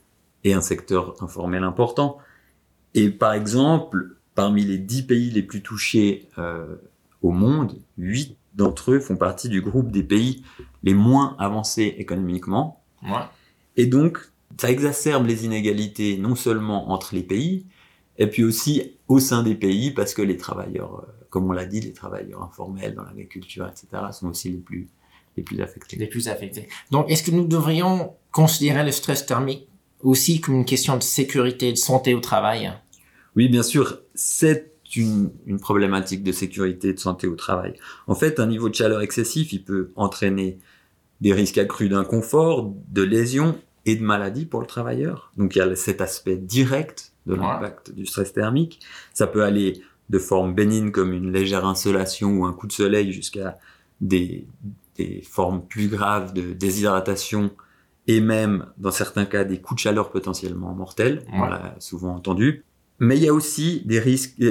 et 0.44 0.54
un 0.54 0.62
secteur 0.62 1.16
informel 1.24 1.64
important. 1.64 2.20
Et 2.94 3.10
par 3.10 3.34
exemple, 3.34 4.18
parmi 4.36 4.64
les 4.64 4.78
10 4.78 5.04
pays 5.04 5.32
les 5.32 5.42
plus 5.42 5.64
touchés 5.64 6.30
euh, 6.38 6.76
au 7.24 7.32
monde, 7.32 7.76
8 7.98 8.38
d'entre 8.58 8.92
eux 8.92 9.00
font 9.00 9.16
partie 9.16 9.50
du 9.50 9.62
groupe 9.62 9.92
des 9.92 10.04
pays 10.04 10.44
les 10.84 10.94
moins 10.94 11.36
avancés 11.40 11.96
économiquement. 11.98 12.84
Et 13.78 13.86
donc, 13.86 14.20
ça 14.60 14.72
exacerbe 14.72 15.28
les 15.28 15.46
inégalités 15.46 16.18
non 16.18 16.36
seulement 16.36 16.92
entre 16.92 17.14
les 17.14 17.24
pays, 17.24 17.66
et 18.18 18.28
puis 18.28 18.44
aussi 18.44 18.98
au 19.08 19.20
sein 19.20 19.44
des 19.44 19.56
pays, 19.56 19.92
parce 19.92 20.14
que 20.14 20.24
les 20.24 20.38
travailleurs, 20.38 21.04
euh, 21.08 21.26
comme 21.30 21.48
on 21.50 21.52
l'a 21.52 21.66
dit, 21.66 21.80
les 21.80 21.94
travailleurs 21.94 22.42
informels 22.42 22.96
dans 22.96 23.04
l'agriculture, 23.04 23.68
etc., 23.68 24.04
sont 24.12 24.30
aussi 24.30 24.50
les 24.50 24.58
plus, 24.58 24.88
les 25.36 25.44
plus 25.44 25.62
affectés. 25.62 25.98
Les 25.98 26.08
plus 26.08 26.28
affectés. 26.28 26.68
Donc, 26.90 27.10
est-ce 27.12 27.22
que 27.22 27.30
nous 27.30 27.46
devrions 27.46 28.14
considérer 28.32 28.84
le 28.84 28.92
stress 28.92 29.28
thermique 29.28 29.68
aussi 30.02 30.42
comme 30.42 30.56
une 30.56 30.66
question 30.66 30.98
de 30.98 31.04
sécurité, 31.04 31.72
de 31.72 31.78
santé 31.78 32.16
au 32.16 32.20
travail? 32.20 32.74
Oui, 33.36 33.50
bien 33.50 33.64
sûr. 33.64 34.02
Une, 34.96 35.32
une, 35.46 35.60
problématique 35.60 36.24
de 36.24 36.32
sécurité 36.32 36.90
et 36.90 36.94
de 36.94 37.00
santé 37.00 37.28
au 37.28 37.36
travail. 37.36 37.74
En 38.08 38.16
fait, 38.16 38.40
un 38.40 38.48
niveau 38.48 38.70
de 38.70 38.76
chaleur 38.76 39.02
excessif, 39.02 39.52
il 39.54 39.64
peut 39.64 39.92
entraîner 39.96 40.60
des 41.22 41.34
risques 41.34 41.58
accrus 41.58 41.90
d'inconfort, 41.90 42.74
de 42.90 43.02
lésions 43.02 43.58
et 43.86 43.96
de 43.96 44.04
maladies 44.04 44.46
pour 44.46 44.62
le 44.62 44.68
travailleur. 44.68 45.32
Donc 45.38 45.56
il 45.56 45.60
y 45.60 45.62
a 45.62 45.76
cet 45.76 46.02
aspect 46.02 46.38
direct 46.38 47.14
de 47.26 47.36
l'impact 47.36 47.92
du 47.92 48.06
stress 48.06 48.34
thermique. 48.34 48.80
Ça 49.14 49.28
peut 49.28 49.44
aller 49.44 49.82
de 50.10 50.20
forme 50.20 50.54
bénigne 50.54 50.92
comme 50.92 51.14
une 51.14 51.32
légère 51.32 51.66
insolation 51.66 52.30
ou 52.38 52.46
un 52.46 52.54
coup 52.54 52.68
de 52.68 52.72
soleil 52.72 53.12
jusqu'à 53.12 53.58
des, 54.00 54.48
des 54.96 55.22
formes 55.22 55.66
plus 55.66 55.88
graves 55.88 56.34
de 56.34 56.54
déshydratation 56.54 57.52
et 58.08 58.22
même 58.22 58.68
dans 58.78 58.92
certains 58.92 59.26
cas 59.26 59.44
des 59.44 59.60
coups 59.60 59.80
de 59.80 59.82
chaleur 59.82 60.12
potentiellement 60.12 60.74
mortels. 60.74 61.26
On 61.34 61.46
l'a 61.46 61.76
souvent 61.80 62.16
entendu. 62.16 62.64
Mais 63.00 63.18
il 63.18 63.24
y 63.24 63.30
a 63.30 63.34
aussi 63.34 63.84
des 63.86 64.00
risques, 64.00 64.42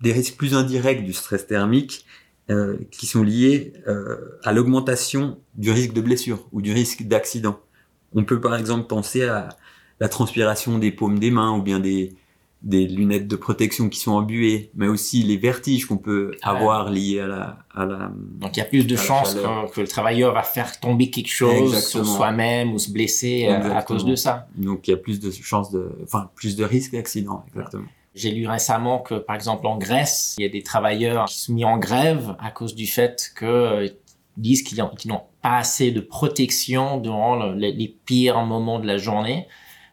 des 0.00 0.12
risques 0.12 0.36
plus 0.36 0.54
indirects 0.54 1.04
du 1.04 1.12
stress 1.12 1.46
thermique 1.46 2.06
euh, 2.50 2.76
qui 2.90 3.06
sont 3.06 3.22
liés 3.22 3.72
euh, 3.88 4.38
à 4.44 4.52
l'augmentation 4.52 5.38
du 5.56 5.70
risque 5.70 5.92
de 5.92 6.00
blessure 6.00 6.46
ou 6.52 6.62
du 6.62 6.72
risque 6.72 7.02
d'accident. 7.02 7.58
On 8.14 8.24
peut 8.24 8.40
par 8.40 8.56
exemple 8.56 8.86
penser 8.86 9.24
à 9.24 9.48
la 10.00 10.08
transpiration 10.08 10.78
des 10.78 10.92
paumes 10.92 11.18
des 11.18 11.30
mains 11.30 11.56
ou 11.56 11.62
bien 11.62 11.80
des, 11.80 12.14
des 12.62 12.86
lunettes 12.86 13.28
de 13.28 13.36
protection 13.36 13.88
qui 13.88 14.00
sont 14.00 14.12
embuées, 14.12 14.70
mais 14.74 14.88
aussi 14.88 15.22
les 15.22 15.36
vertiges 15.36 15.86
qu'on 15.86 15.98
peut 15.98 16.32
avoir 16.42 16.90
liés 16.90 17.20
à 17.20 17.26
la, 17.26 17.58
à 17.74 17.86
la 17.86 18.12
Donc 18.40 18.56
il 18.56 18.60
y 18.60 18.62
a 18.62 18.66
plus 18.66 18.86
de 18.86 18.96
chances 18.96 19.34
que, 19.34 19.72
que, 19.72 19.80
le 19.80 19.88
travailleur 19.88 20.32
va 20.32 20.42
faire 20.42 20.78
tomber 20.80 21.10
quelque 21.10 21.30
chose 21.30 21.78
sur 21.84 22.06
soi-même 22.06 22.72
ou 22.72 22.78
se 22.78 22.90
blesser 22.90 23.46
euh, 23.48 23.74
à 23.74 23.82
cause 23.82 24.04
de 24.04 24.14
ça. 24.14 24.48
Donc 24.56 24.88
il 24.88 24.92
y 24.92 24.94
a 24.94 24.96
plus 24.96 25.20
de 25.20 25.30
chances 25.30 25.70
de, 25.70 25.90
enfin 26.02 26.30
plus 26.34 26.56
de 26.56 26.64
risques 26.64 26.92
d'accident, 26.92 27.44
exactement. 27.48 27.86
J'ai 28.16 28.30
lu 28.30 28.48
récemment 28.48 28.98
que, 28.98 29.14
par 29.14 29.36
exemple, 29.36 29.66
en 29.66 29.76
Grèce, 29.76 30.36
il 30.38 30.42
y 30.42 30.46
a 30.46 30.48
des 30.48 30.62
travailleurs 30.62 31.26
qui 31.26 31.38
sont 31.38 31.52
mis 31.52 31.66
en 31.66 31.76
grève 31.76 32.34
à 32.40 32.50
cause 32.50 32.74
du 32.74 32.86
fait 32.86 33.30
que 33.36 33.44
euh, 33.44 33.88
disent 34.38 34.62
qu'ils 34.62 34.78
n'ont 34.78 35.20
pas 35.42 35.58
assez 35.58 35.90
de 35.90 36.00
protection 36.00 36.96
durant 36.96 37.52
les, 37.52 37.94
pires 38.06 38.42
moments 38.46 38.78
de 38.78 38.86
la 38.86 38.96
journée. 38.96 39.46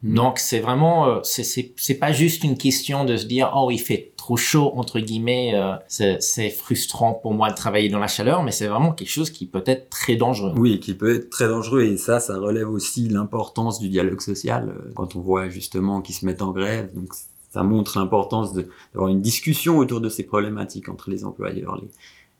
Mm. 0.03 0.15
Donc 0.15 0.39
c'est 0.39 0.61
vraiment, 0.61 1.05
euh, 1.07 1.19
c'est 1.23 1.99
pas 1.99 2.13
juste 2.13 2.45
une 2.45 2.57
question 2.57 3.03
de 3.03 3.17
se 3.17 3.25
dire 3.25 3.51
oh 3.57 3.69
il 3.71 3.77
fait 3.77 4.13
trop 4.15 4.37
chaud 4.37 4.71
entre 4.75 5.01
guillemets, 5.01 5.51
euh, 5.55 5.75
c'est 5.89 6.49
frustrant 6.49 7.13
pour 7.13 7.33
moi 7.33 7.49
de 7.49 7.55
travailler 7.55 7.89
dans 7.89 7.99
la 7.99 8.07
chaleur, 8.07 8.41
mais 8.43 8.51
c'est 8.51 8.67
vraiment 8.67 8.93
quelque 8.93 9.11
chose 9.11 9.31
qui 9.31 9.47
peut 9.47 9.63
être 9.65 9.89
très 9.89 10.15
dangereux. 10.15 10.53
Oui, 10.55 10.79
qui 10.79 10.93
peut 10.93 11.13
être 11.13 11.29
très 11.29 11.49
dangereux 11.49 11.83
et 11.83 11.97
ça, 11.97 12.21
ça 12.21 12.37
relève 12.37 12.69
aussi 12.69 13.09
l'importance 13.09 13.79
du 13.79 13.89
dialogue 13.89 14.21
social 14.21 14.73
quand 14.95 15.17
on 15.17 15.19
voit 15.19 15.49
justement 15.49 15.99
qu'ils 15.99 16.15
se 16.15 16.25
mettent 16.25 16.41
en 16.41 16.51
grève. 16.51 16.93
Donc 16.93 17.13
ça 17.53 17.61
montre 17.61 17.99
l'importance 17.99 18.51
d'avoir 18.53 19.09
une 19.09 19.21
discussion 19.21 19.77
autour 19.77 20.01
de 20.01 20.09
ces 20.09 20.23
problématiques 20.23 20.89
entre 20.89 21.11
les 21.11 21.23
employeurs, 21.23 21.75
les, 21.75 21.87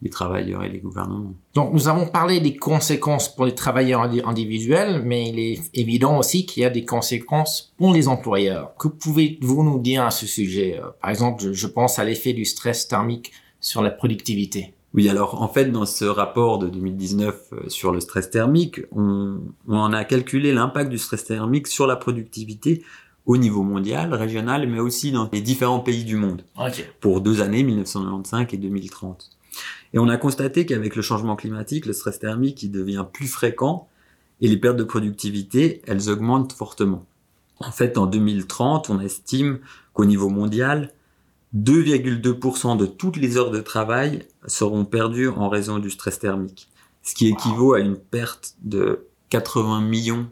les 0.01 0.09
travailleurs 0.09 0.63
et 0.63 0.69
les 0.69 0.79
gouvernements. 0.79 1.35
Donc 1.53 1.71
nous 1.71 1.87
avons 1.87 2.07
parlé 2.07 2.39
des 2.39 2.55
conséquences 2.55 3.33
pour 3.33 3.45
les 3.45 3.53
travailleurs 3.53 4.01
individuels, 4.01 5.03
mais 5.05 5.29
il 5.29 5.37
est 5.37 5.59
évident 5.75 6.17
aussi 6.17 6.47
qu'il 6.47 6.63
y 6.63 6.65
a 6.65 6.71
des 6.71 6.83
conséquences 6.83 7.75
pour 7.77 7.93
les 7.93 8.07
employeurs. 8.07 8.75
Que 8.77 8.87
pouvez-vous 8.87 9.63
nous 9.63 9.77
dire 9.77 10.03
à 10.03 10.09
ce 10.09 10.25
sujet 10.25 10.81
Par 10.99 11.11
exemple, 11.11 11.51
je 11.51 11.67
pense 11.67 11.99
à 11.99 12.03
l'effet 12.03 12.33
du 12.33 12.43
stress 12.43 12.87
thermique 12.87 13.33
sur 13.59 13.83
la 13.83 13.91
productivité. 13.91 14.73
Oui, 14.95 15.09
alors 15.09 15.43
en 15.43 15.47
fait, 15.47 15.65
dans 15.65 15.85
ce 15.85 16.05
rapport 16.05 16.57
de 16.57 16.69
2019 16.69 17.35
euh, 17.53 17.69
sur 17.69 17.91
le 17.91 17.99
stress 17.99 18.29
thermique, 18.29 18.81
on, 18.91 19.41
on 19.67 19.93
a 19.93 20.03
calculé 20.05 20.53
l'impact 20.53 20.89
du 20.89 20.97
stress 20.97 21.25
thermique 21.25 21.67
sur 21.67 21.87
la 21.87 21.95
productivité 21.95 22.83
au 23.25 23.37
niveau 23.37 23.63
mondial, 23.63 24.13
régional, 24.13 24.67
mais 24.67 24.79
aussi 24.79 25.11
dans 25.11 25.29
les 25.31 25.41
différents 25.41 25.79
pays 25.79 26.03
du 26.03 26.17
monde. 26.17 26.43
Pour 26.99 27.21
deux 27.21 27.41
années, 27.41 27.63
1995 27.63 28.47
et 28.51 28.57
2030. 28.57 29.29
Et 29.93 29.99
on 29.99 30.09
a 30.09 30.17
constaté 30.17 30.65
qu'avec 30.65 30.95
le 30.95 31.01
changement 31.01 31.35
climatique, 31.35 31.85
le 31.85 31.93
stress 31.93 32.19
thermique 32.19 32.63
il 32.63 32.71
devient 32.71 33.05
plus 33.11 33.27
fréquent 33.27 33.87
et 34.41 34.47
les 34.47 34.57
pertes 34.57 34.77
de 34.77 34.83
productivité, 34.83 35.81
elles 35.87 36.09
augmentent 36.09 36.53
fortement. 36.53 37.05
En 37.59 37.71
fait, 37.71 37.97
en 37.97 38.07
2030, 38.07 38.89
on 38.89 38.99
estime 38.99 39.59
qu'au 39.93 40.05
niveau 40.05 40.29
mondial, 40.29 40.91
2,2% 41.55 42.77
de 42.77 42.85
toutes 42.87 43.17
les 43.17 43.37
heures 43.37 43.51
de 43.51 43.61
travail 43.61 44.25
seront 44.47 44.85
perdues 44.85 45.29
en 45.29 45.49
raison 45.49 45.77
du 45.77 45.91
stress 45.91 46.19
thermique, 46.19 46.67
ce 47.03 47.13
qui 47.13 47.27
équivaut 47.27 47.73
à 47.73 47.79
une 47.79 47.95
perte 47.95 48.55
de 48.63 49.07
80 49.29 49.81
millions 49.81 50.27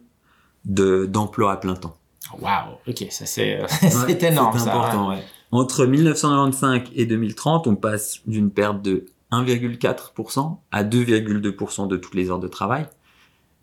d'emplois 0.66 1.54
à 1.54 1.58
plein 1.58 1.76
temps. 1.76 1.98
Waouh, 2.40 2.78
ok, 2.88 3.06
ça 3.10 3.26
c'est 3.26 3.48
énorme. 4.22 4.58
C'est 4.58 4.70
important, 4.70 5.16
Entre 5.52 5.86
1995 5.86 6.90
et 6.96 7.06
2030, 7.06 7.68
on 7.68 7.76
passe 7.76 8.22
d'une 8.28 8.52
perte 8.52 8.82
de 8.82 9.06
1,4% 9.32 10.58
à 10.72 10.84
2,2% 10.84 11.88
de 11.88 11.98
toutes 11.98 12.16
les 12.16 12.30
heures 12.30 12.40
de 12.40 12.48
travail, 12.48 12.88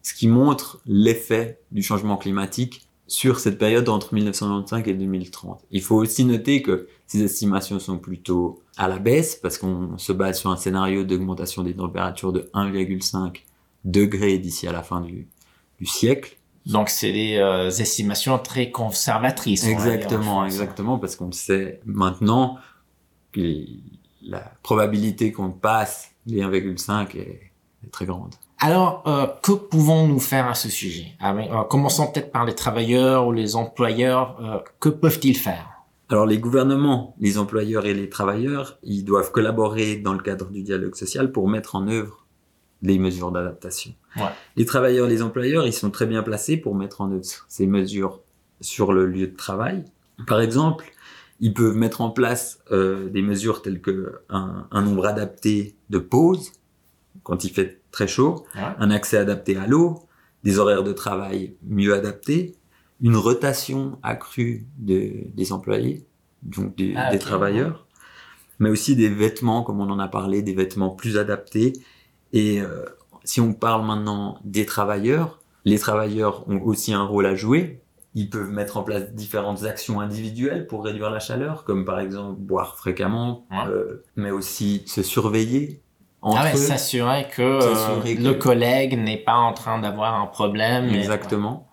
ce 0.02 0.14
qui 0.14 0.28
montre 0.28 0.80
l'effet 0.86 1.60
du 1.70 1.82
changement 1.82 2.16
climatique 2.16 2.88
sur 3.06 3.40
cette 3.40 3.58
période 3.58 3.88
entre 3.88 4.14
1995 4.14 4.82
et 4.86 4.94
2030. 4.94 5.64
Il 5.70 5.82
faut 5.82 5.96
aussi 5.96 6.24
noter 6.24 6.62
que 6.62 6.88
ces 7.06 7.22
estimations 7.22 7.78
sont 7.78 7.98
plutôt 7.98 8.62
à 8.76 8.86
la 8.86 8.98
baisse 8.98 9.34
parce 9.36 9.56
qu'on 9.56 9.96
se 9.96 10.12
base 10.12 10.38
sur 10.38 10.50
un 10.50 10.56
scénario 10.56 11.04
d'augmentation 11.04 11.62
des 11.62 11.74
températures 11.74 12.32
de 12.32 12.50
1,5 12.54 13.42
degrés 13.84 14.38
d'ici 14.38 14.66
à 14.68 14.72
la 14.72 14.82
fin 14.82 15.00
du, 15.00 15.26
du 15.78 15.86
siècle. 15.86 16.37
Donc 16.68 16.90
c'est 16.90 17.12
des 17.12 17.36
euh, 17.36 17.70
estimations 17.70 18.38
très 18.38 18.70
conservatrices. 18.70 19.66
Exactement, 19.66 20.44
exactement, 20.44 20.98
parce 20.98 21.16
qu'on 21.16 21.32
sait 21.32 21.80
maintenant 21.86 22.58
que 23.32 23.64
la 24.22 24.40
probabilité 24.62 25.32
qu'on 25.32 25.50
passe 25.50 26.10
les 26.26 26.42
1,5 26.42 27.16
est 27.16 27.52
très 27.90 28.04
grande. 28.04 28.34
Alors, 28.58 29.02
euh, 29.06 29.26
que 29.42 29.52
pouvons-nous 29.52 30.20
faire 30.20 30.46
à 30.46 30.54
ce 30.54 30.68
sujet? 30.68 31.12
Ah, 31.20 31.34
euh, 31.34 31.62
Commençons 31.64 32.12
peut-être 32.12 32.32
par 32.32 32.44
les 32.44 32.54
travailleurs 32.54 33.26
ou 33.26 33.32
les 33.32 33.56
employeurs. 33.56 34.62
Que 34.78 34.90
peuvent-ils 34.90 35.38
faire? 35.38 35.70
Alors, 36.10 36.26
les 36.26 36.38
gouvernements, 36.38 37.14
les 37.18 37.38
employeurs 37.38 37.86
et 37.86 37.94
les 37.94 38.10
travailleurs, 38.10 38.78
ils 38.82 39.04
doivent 39.04 39.30
collaborer 39.30 39.96
dans 39.96 40.12
le 40.12 40.20
cadre 40.20 40.50
du 40.50 40.62
dialogue 40.62 40.96
social 40.96 41.32
pour 41.32 41.48
mettre 41.48 41.76
en 41.76 41.86
œuvre 41.88 42.26
les 42.82 42.98
mesures 42.98 43.30
d'adaptation. 43.30 43.92
Ouais. 44.18 44.30
Les 44.56 44.64
travailleurs 44.64 45.06
les 45.06 45.22
employeurs, 45.22 45.66
ils 45.66 45.72
sont 45.72 45.90
très 45.90 46.06
bien 46.06 46.22
placés 46.22 46.56
pour 46.56 46.74
mettre 46.74 47.00
en 47.00 47.10
œuvre 47.10 47.24
ces 47.48 47.66
mesures 47.66 48.20
sur 48.60 48.92
le 48.92 49.06
lieu 49.06 49.28
de 49.28 49.36
travail. 49.36 49.84
Par 50.26 50.40
exemple, 50.40 50.84
ils 51.40 51.54
peuvent 51.54 51.76
mettre 51.76 52.00
en 52.00 52.10
place 52.10 52.60
euh, 52.72 53.08
des 53.08 53.22
mesures 53.22 53.62
telles 53.62 53.80
que 53.80 54.20
un, 54.28 54.66
un 54.70 54.82
nombre 54.82 55.06
adapté 55.06 55.76
de 55.90 55.98
pauses 55.98 56.52
quand 57.22 57.44
il 57.44 57.50
fait 57.50 57.80
très 57.90 58.08
chaud, 58.08 58.46
un 58.54 58.90
accès 58.90 59.18
adapté 59.18 59.56
à 59.56 59.66
l'eau, 59.66 60.06
des 60.44 60.58
horaires 60.58 60.82
de 60.82 60.92
travail 60.92 61.54
mieux 61.62 61.92
adaptés, 61.94 62.54
une 63.02 63.16
rotation 63.16 63.98
accrue 64.02 64.66
des 64.78 65.52
employés, 65.52 66.06
donc 66.42 66.74
des, 66.76 66.94
ah, 66.96 67.16
travailleurs, 67.18 67.86
mais 68.58 68.70
aussi 68.70 68.96
des 68.96 69.08
vêtements, 69.08 69.62
comme 69.62 69.80
on 69.80 69.90
en 69.90 69.98
a 69.98 70.08
parlé, 70.08 70.42
des 70.42 70.54
vêtements 70.54 70.90
plus 70.90 71.18
adaptés. 71.18 71.74
Et 72.32 72.60
euh, 72.60 72.84
si 73.28 73.42
on 73.42 73.52
parle 73.52 73.84
maintenant 73.84 74.38
des 74.42 74.64
travailleurs, 74.64 75.38
les 75.66 75.78
travailleurs 75.78 76.48
ont 76.48 76.62
aussi 76.62 76.94
un 76.94 77.04
rôle 77.04 77.26
à 77.26 77.34
jouer. 77.34 77.82
Ils 78.14 78.30
peuvent 78.30 78.50
mettre 78.50 78.78
en 78.78 78.82
place 78.82 79.12
différentes 79.12 79.64
actions 79.64 80.00
individuelles 80.00 80.66
pour 80.66 80.82
réduire 80.82 81.10
la 81.10 81.20
chaleur, 81.20 81.64
comme 81.64 81.84
par 81.84 82.00
exemple 82.00 82.40
boire 82.40 82.78
fréquemment, 82.78 83.46
euh, 83.68 84.02
mais 84.16 84.30
aussi 84.30 84.82
se 84.86 85.02
surveiller, 85.02 85.82
ah 86.22 86.42
ouais, 86.42 86.56
s'assurer 86.56 87.26
que, 87.28 87.42
euh, 87.42 88.14
le 88.18 88.32
collègue 88.32 88.98
n'est 88.98 89.18
pas 89.18 89.36
en 89.36 89.52
train 89.52 89.78
d'avoir 89.78 90.18
un 90.18 90.26
problème. 90.26 90.88
Exactement. 90.88 91.68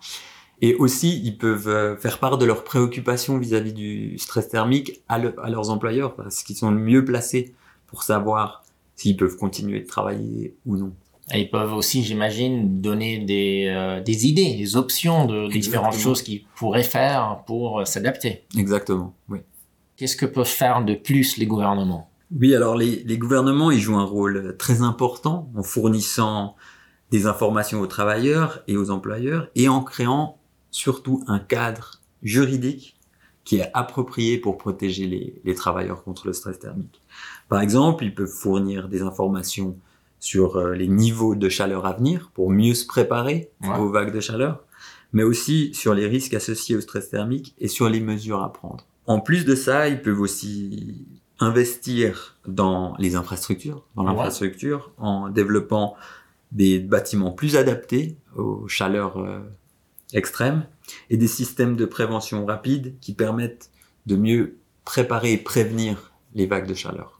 Et, 0.61 0.75
aussi, 0.75 1.21
ils 1.23 1.37
peuvent 1.37 1.69
euh, 1.69 1.95
faire 1.95 2.19
part 2.19 2.37
de 2.37 2.45
leurs 2.45 2.65
préoccupations 2.65 3.37
vis-à-vis 3.37 3.73
du 3.73 4.17
stress 4.17 4.49
thermique 4.49 5.03
à, 5.07 5.15
à 5.15 5.49
leurs 5.49 5.69
employeurs, 5.69 6.15
parce 6.15 6.43
qu'ils 6.43 6.57
sont 6.57 6.71
le 6.71 6.79
mieux 6.79 7.05
placés 7.05 7.55
pour 7.87 8.03
savoir 8.03 8.65
s'ils 8.97 9.15
peuvent 9.15 9.37
continuer 9.37 9.79
de 9.79 9.87
travailler 9.87 10.53
ou 10.65 10.75
non. 10.75 10.91
Et 11.33 11.41
ils 11.41 11.49
peuvent 11.49 11.73
aussi, 11.73 12.03
j'imagine, 12.03 12.81
donner 12.81 13.17
des, 13.17 13.65
euh, 13.67 14.01
des 14.01 14.27
idées, 14.27 14.55
des 14.55 14.77
options 14.77 15.25
de 15.25 15.47
différentes 15.47 15.97
choses 15.97 16.21
qu'ils 16.21 16.43
pourraient 16.55 16.83
faire 16.83 17.43
pour 17.47 17.85
s'adapter. 17.87 18.43
Exactement, 18.55 19.15
oui. 19.29 19.39
Qu'est-ce 19.97 20.17
que 20.17 20.25
peuvent 20.25 20.45
faire 20.45 20.83
de 20.83 20.93
plus 20.93 21.37
les 21.37 21.47
gouvernements? 21.47 22.09
Oui, 22.37 22.53
alors 22.53 22.75
les, 22.75 23.03
les, 23.03 23.17
gouvernements, 23.17 23.71
ils 23.71 23.79
jouent 23.79 23.97
un 23.97 24.05
rôle 24.05 24.55
très 24.57 24.81
important 24.81 25.49
en 25.55 25.63
fournissant 25.63 26.55
des 27.11 27.27
informations 27.27 27.79
aux 27.79 27.87
travailleurs 27.87 28.61
et 28.67 28.77
aux 28.77 28.89
employeurs 28.89 29.47
et 29.55 29.69
en 29.69 29.81
créant 29.81 30.37
surtout 30.69 31.23
un 31.27 31.39
cadre 31.39 32.01
juridique 32.23 32.97
qui 33.45 33.57
est 33.57 33.69
approprié 33.73 34.37
pour 34.37 34.57
protéger 34.57 35.05
les, 35.05 35.41
les 35.45 35.55
travailleurs 35.55 36.03
contre 36.03 36.27
le 36.27 36.33
stress 36.33 36.59
thermique. 36.59 37.01
Par 37.47 37.61
exemple, 37.61 38.03
ils 38.03 38.13
peuvent 38.13 38.27
fournir 38.27 38.89
des 38.89 39.01
informations 39.01 39.77
sur 40.25 40.55
euh, 40.55 40.73
les 40.73 40.87
niveaux 40.87 41.35
de 41.35 41.49
chaleur 41.49 41.85
à 41.85 41.93
venir 41.93 42.31
pour 42.33 42.49
mieux 42.49 42.73
se 42.73 42.87
préparer 42.87 43.51
aux 43.77 43.89
vagues 43.89 44.11
de 44.11 44.19
chaleur, 44.19 44.63
mais 45.13 45.21
aussi 45.21 45.71
sur 45.75 45.93
les 45.93 46.07
risques 46.07 46.33
associés 46.33 46.75
au 46.75 46.81
stress 46.81 47.11
thermique 47.11 47.53
et 47.59 47.67
sur 47.67 47.89
les 47.89 47.99
mesures 47.99 48.41
à 48.41 48.51
prendre. 48.51 48.87
En 49.05 49.19
plus 49.19 49.45
de 49.45 49.53
ça, 49.53 49.87
ils 49.87 50.01
peuvent 50.01 50.19
aussi 50.19 51.05
investir 51.37 52.39
dans 52.47 52.95
les 52.97 53.15
infrastructures, 53.15 53.85
dans 53.95 54.01
l'infrastructure, 54.01 54.93
en 54.97 55.29
développant 55.29 55.95
des 56.51 56.79
bâtiments 56.79 57.31
plus 57.31 57.55
adaptés 57.55 58.17
aux 58.35 58.67
chaleurs 58.67 59.19
euh, 59.19 59.41
extrêmes 60.13 60.65
et 61.11 61.17
des 61.17 61.27
systèmes 61.27 61.75
de 61.75 61.85
prévention 61.85 62.47
rapide 62.47 62.95
qui 62.99 63.13
permettent 63.13 63.69
de 64.07 64.15
mieux 64.15 64.57
préparer 64.85 65.33
et 65.33 65.37
prévenir 65.37 66.13
les 66.33 66.47
vagues 66.47 66.67
de 66.67 66.73
chaleur. 66.73 67.19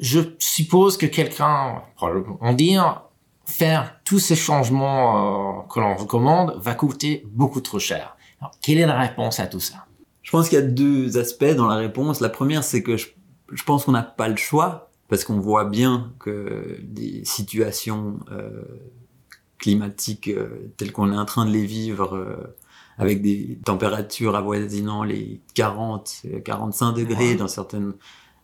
Je 0.00 0.20
suppose 0.38 0.96
que 0.96 1.06
quelqu'un, 1.06 1.82
en 2.00 2.52
dire, 2.52 3.02
faire 3.46 4.00
tous 4.04 4.18
ces 4.18 4.36
changements 4.36 5.60
euh, 5.60 5.62
que 5.72 5.80
l'on 5.80 5.96
recommande 5.96 6.58
va 6.60 6.74
coûter 6.74 7.24
beaucoup 7.26 7.60
trop 7.60 7.78
cher. 7.78 8.16
quelle 8.60 8.78
est 8.78 8.86
la 8.86 8.98
réponse 8.98 9.40
à 9.40 9.46
tout 9.46 9.60
ça? 9.60 9.86
Je 10.22 10.30
pense 10.32 10.48
qu'il 10.48 10.58
y 10.58 10.62
a 10.62 10.64
deux 10.64 11.18
aspects 11.18 11.54
dans 11.56 11.68
la 11.68 11.76
réponse. 11.76 12.20
La 12.20 12.28
première, 12.28 12.64
c'est 12.64 12.82
que 12.82 12.96
je 12.96 13.06
je 13.52 13.62
pense 13.62 13.84
qu'on 13.84 13.92
n'a 13.92 14.02
pas 14.02 14.26
le 14.26 14.36
choix 14.36 14.90
parce 15.08 15.22
qu'on 15.22 15.38
voit 15.38 15.66
bien 15.66 16.12
que 16.18 16.78
des 16.82 17.24
situations 17.24 18.18
euh, 18.32 18.64
climatiques 19.58 20.26
euh, 20.26 20.72
telles 20.76 20.90
qu'on 20.90 21.12
est 21.12 21.16
en 21.16 21.24
train 21.24 21.46
de 21.46 21.52
les 21.52 21.64
vivre 21.64 22.56
avec 22.98 23.22
des 23.22 23.58
températures 23.64 24.34
avoisinant 24.34 25.04
les 25.04 25.40
40, 25.54 26.22
45 26.44 26.92
degrés 26.92 27.36
dans 27.36 27.46
certaines 27.46 27.92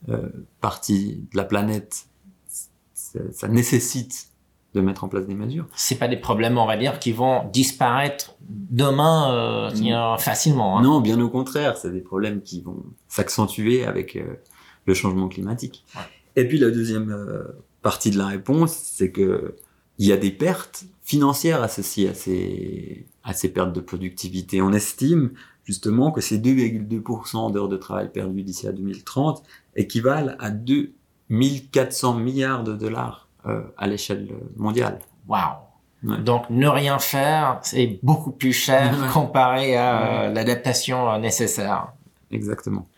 euh, 0.08 0.28
parties 0.60 1.26
de 1.32 1.36
la 1.36 1.44
planète, 1.44 2.06
ça, 3.32 3.48
nécessite 3.48 4.28
de 4.74 4.80
mettre 4.80 5.04
en 5.04 5.08
place 5.08 5.26
des 5.26 5.34
mesures. 5.34 5.66
C'est 5.76 5.98
pas 5.98 6.08
des 6.08 6.16
problèmes, 6.16 6.56
on 6.56 6.66
va 6.66 6.78
dire, 6.78 6.98
qui 6.98 7.12
vont 7.12 7.48
disparaître 7.52 8.36
demain 8.40 9.34
euh, 9.34 10.16
facilement. 10.16 10.78
Hein. 10.78 10.82
Non, 10.82 11.00
bien 11.00 11.20
au 11.20 11.28
contraire, 11.28 11.76
c'est 11.76 11.92
des 11.92 12.00
problèmes 12.00 12.40
qui 12.40 12.62
vont 12.62 12.82
s'accentuer 13.06 13.84
avec 13.84 14.18
le 14.86 14.94
changement 14.94 15.28
climatique. 15.28 15.84
Et 16.36 16.46
puis 16.46 16.58
la 16.58 16.70
deuxième 16.70 17.10
euh, 17.10 17.42
partie 17.82 18.10
de 18.10 18.18
la 18.18 18.26
réponse, 18.26 18.72
c'est 18.72 19.10
que 19.10 19.56
il 19.98 20.06
y 20.06 20.12
a 20.12 20.16
des 20.16 20.30
pertes 20.30 20.84
financières 21.02 21.62
associées 21.62 22.08
à 22.08 22.14
ces, 22.14 23.06
à 23.22 23.34
ces 23.34 23.52
pertes 23.52 23.72
de 23.72 23.80
productivité. 23.80 24.62
On 24.62 24.72
estime 24.72 25.32
justement 25.64 26.10
que 26.10 26.20
ces 26.20 26.38
2,2% 26.38 27.52
d'heures 27.52 27.68
de 27.68 27.76
travail 27.76 28.10
perdues 28.10 28.42
d'ici 28.42 28.66
à 28.66 28.72
2030 28.72 29.42
équivalent 29.76 30.34
à 30.38 30.50
2400 30.50 32.14
milliards 32.14 32.64
de 32.64 32.74
dollars 32.74 33.28
euh, 33.46 33.62
à 33.76 33.86
l'échelle 33.86 34.28
mondiale. 34.56 34.98
Waouh 35.28 35.56
Donc 36.02 36.50
ne 36.50 36.68
rien 36.68 36.98
faire, 36.98 37.60
c'est 37.62 37.98
beaucoup 38.02 38.32
plus 38.32 38.52
cher 38.52 38.94
comparé 39.12 39.76
à 39.76 40.28
l'adaptation 40.28 41.18
nécessaire. 41.18 41.92
Exactement. 42.30 42.88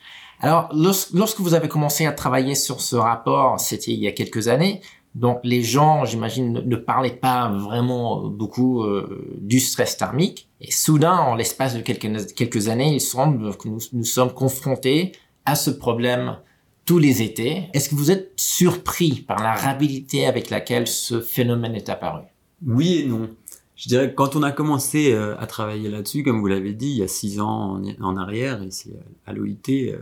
Alors, 0.41 0.69
lorsque 0.73 1.41
vous 1.41 1.55
avez 1.55 1.69
commencé 1.69 2.07
à 2.07 2.13
travailler 2.13 2.55
sur 2.55 2.81
ce 2.81 2.97
rapport, 2.97 3.59
c'était 3.61 3.93
il 3.93 4.01
y 4.01 4.09
a 4.09 4.13
quelques 4.13 4.49
années, 4.49 4.81
donc 5.15 5.41
les 5.45 5.63
gens, 5.63 6.05
j'imagine, 6.05 6.53
ne, 6.53 6.77
parlaient 6.77 7.11
pas 7.11 7.49
vraiment 7.49 8.27
beaucoup 8.27 8.83
euh, 8.83 9.39
du 9.41 9.61
stress 9.61 9.97
thermique. 9.97 10.49
Et 10.61 10.73
soudain, 10.73 11.17
en 11.17 11.37
l'espace 11.37 11.75
de 11.75 11.81
quelques, 11.81 12.35
quelques 12.35 12.69
années, 12.69 12.93
il 12.95 13.01
semble 13.01 13.57
que 13.57 13.69
nous, 13.69 13.79
nous 13.93 14.05
sommes 14.05 14.33
confrontés 14.33 15.13
à 15.45 15.55
ce 15.55 15.71
problème 15.71 16.39
tous 16.85 16.99
les 16.99 17.23
étés. 17.23 17.69
Est-ce 17.73 17.89
que 17.89 17.95
vous 17.95 18.11
êtes 18.11 18.33
surpris 18.37 19.25
par 19.27 19.43
la 19.43 19.55
rapidité 19.55 20.27
avec 20.27 20.51
laquelle 20.51 20.87
ce 20.87 21.21
phénomène 21.21 21.75
est 21.75 21.89
apparu? 21.89 22.23
Oui 22.67 23.01
et 23.01 23.07
non. 23.07 23.31
Je 23.77 23.89
dirais 23.89 24.11
que 24.11 24.15
quand 24.15 24.37
on 24.37 24.43
a 24.43 24.53
commencé 24.53 25.13
euh, 25.13 25.37
à 25.39 25.47
travailler 25.47 25.91
là-dessus, 25.91 26.23
comme 26.23 26.41
vous 26.41 26.47
l'avez 26.47 26.75
dit, 26.75 26.91
il 26.91 26.99
y 26.99 27.03
a 27.03 27.09
six 27.09 27.41
ans 27.41 27.83
en, 28.01 28.17
arrière, 28.17 28.63
ici 28.63 28.93
à 29.27 29.33
l'OIT, 29.33 29.69
euh, 29.69 29.99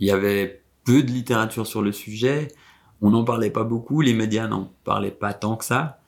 il 0.00 0.08
y 0.08 0.10
avait 0.10 0.62
peu 0.84 1.02
de 1.02 1.10
littérature 1.10 1.66
sur 1.66 1.82
le 1.82 1.92
sujet. 1.92 2.48
On 3.00 3.10
n'en 3.10 3.24
parlait 3.24 3.50
pas 3.50 3.64
beaucoup, 3.64 4.00
les 4.00 4.14
médias 4.14 4.48
n'en 4.48 4.72
parlaient 4.84 5.10
pas 5.10 5.32
tant 5.32 5.56
que 5.56 5.64
ça. 5.64 6.00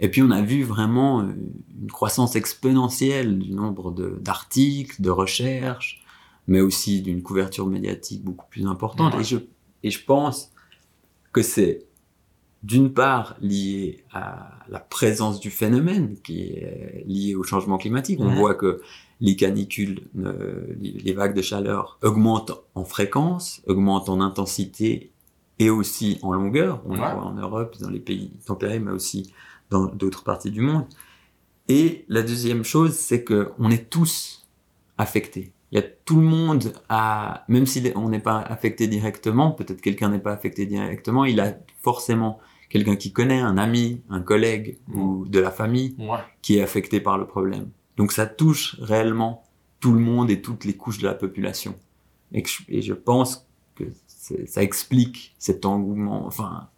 Et 0.00 0.08
puis 0.08 0.22
on 0.22 0.30
a 0.30 0.42
vu 0.42 0.62
vraiment 0.62 1.20
euh, 1.20 1.32
une 1.80 1.90
croissance 1.90 2.36
exponentielle 2.36 3.38
du 3.38 3.52
nombre 3.52 3.90
d'articles, 4.20 5.02
de, 5.02 5.10
recherches, 5.10 6.04
mais 6.48 6.60
aussi 6.60 7.02
d'une 7.02 7.22
couverture 7.22 7.66
médiatique 7.66 8.24
beaucoup 8.24 8.46
plus 8.50 8.66
importante. 8.66 9.14
Et, 9.20 9.22
je, 9.22 9.36
et 9.84 9.90
je 9.90 10.04
pense 10.04 10.50
que 11.32 11.42
c'est 11.42 11.84
d'une 12.64 12.92
part 12.92 13.36
lié 13.40 14.02
à 14.12 14.58
la 14.68 14.80
présence 14.80 15.38
du 15.38 15.50
phénomène 15.50 16.16
qui 16.24 16.40
est 16.40 17.04
lié 17.06 17.36
au 17.36 17.44
changement 17.44 17.78
climatique. 17.78 18.18
On 18.20 18.34
voit 18.34 18.54
que 18.54 18.80
les 19.20 19.36
canicules, 19.36 20.08
euh, 20.18 20.74
les 20.80 21.12
vagues 21.12 21.36
de 21.36 21.42
chaleur 21.42 21.98
augmentent 22.02 22.52
en 22.74 22.84
fréquence, 22.84 23.62
augmentent 23.66 24.08
en 24.08 24.20
intensité 24.20 25.12
et 25.60 25.70
aussi 25.70 26.18
en 26.22 26.32
longueur. 26.32 26.82
On 26.86 26.94
le 26.94 26.98
voit 26.98 27.24
en 27.24 27.34
Europe, 27.34 27.76
dans 27.80 27.90
les 27.90 28.00
pays 28.00 28.32
tempérés, 28.44 28.80
mais 28.80 28.90
aussi 28.90 29.32
dans 29.70 29.86
d'autres 29.86 30.24
parties 30.24 30.50
du 30.50 30.62
monde. 30.62 30.86
Et 31.68 32.04
la 32.08 32.22
deuxième 32.22 32.64
chose, 32.64 32.94
c'est 32.94 33.22
que 33.22 33.52
on 33.58 33.70
est 33.70 33.90
tous 33.90 34.48
affectés. 34.96 35.52
Il 35.70 35.76
y 35.76 35.78
a 35.78 35.84
tout 36.04 36.16
le 36.16 36.26
monde 36.26 36.72
à, 36.88 37.44
même 37.48 37.66
si 37.66 37.92
on 37.94 38.08
n'est 38.08 38.20
pas 38.20 38.38
affecté 38.38 38.86
directement, 38.86 39.50
peut-être 39.50 39.80
quelqu'un 39.80 40.08
n'est 40.08 40.18
pas 40.18 40.32
affecté 40.32 40.66
directement, 40.66 41.24
il 41.24 41.40
a 41.40 41.54
forcément 41.82 42.38
quelqu'un 42.70 42.96
qui 42.96 43.12
connaît, 43.12 43.40
un 43.40 43.58
ami, 43.58 44.02
un 44.08 44.20
collègue 44.20 44.78
ou 44.94 45.26
de 45.26 45.38
la 45.38 45.50
famille 45.50 45.96
qui 46.42 46.58
est 46.58 46.62
affecté 46.62 47.00
par 47.00 47.18
le 47.18 47.26
problème. 47.26 47.70
Donc 47.96 48.12
ça 48.12 48.26
touche 48.26 48.76
réellement 48.80 49.44
tout 49.80 49.92
le 49.92 50.00
monde 50.00 50.30
et 50.30 50.40
toutes 50.40 50.64
les 50.64 50.74
couches 50.74 50.98
de 50.98 51.06
la 51.06 51.14
population. 51.14 51.74
Et, 52.32 52.44
je, 52.82 52.92
pense 52.92 53.46
que 53.74 53.84
ça 54.46 54.62
explique 54.62 55.34
cet 55.38 55.64
engouement, 55.64 56.26
enfin, 56.26 56.68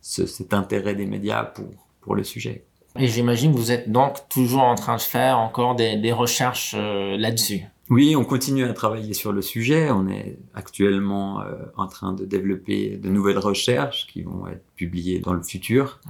cet 0.00 0.54
intérêt 0.54 0.94
des 0.94 1.06
médias 1.06 1.44
pour, 1.44 1.66
pour 2.00 2.14
le 2.14 2.24
sujet. 2.24 2.64
Et 2.98 3.08
j'imagine 3.08 3.52
que 3.52 3.58
vous 3.58 3.72
êtes 3.72 3.90
donc 3.90 4.28
toujours 4.28 4.62
en 4.62 4.74
train 4.74 4.96
de 4.96 5.00
faire 5.00 5.38
encore 5.38 5.74
des, 5.74 6.12
recherches 6.12 6.74
euh, 6.76 7.16
là-dessus. 7.16 7.62
Oui, 7.90 8.16
on 8.16 8.24
continue 8.24 8.64
à 8.64 8.72
travailler 8.72 9.12
sur 9.12 9.32
le 9.32 9.42
sujet. 9.42 9.90
On 9.90 10.08
est 10.08 10.38
actuellement 10.54 11.40
euh, 11.40 11.56
en 11.76 11.86
train 11.86 12.12
de 12.12 12.24
développer 12.24 12.96
de 12.96 13.08
nouvelles 13.08 13.38
recherches 13.38 14.06
qui 14.06 14.22
vont 14.22 14.46
être 14.46 14.64
publiées 14.76 15.18
dans 15.18 15.34
le 15.34 15.42
futur. 15.42 16.00